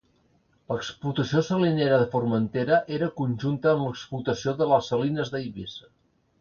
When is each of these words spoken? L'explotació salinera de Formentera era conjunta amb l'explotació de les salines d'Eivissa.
L'explotació 0.71 1.43
salinera 1.49 1.99
de 2.03 2.07
Formentera 2.15 2.79
era 2.97 3.11
conjunta 3.21 3.73
amb 3.75 3.87
l'explotació 3.87 4.59
de 4.63 4.73
les 4.75 4.93
salines 4.95 5.35
d'Eivissa. 5.37 5.91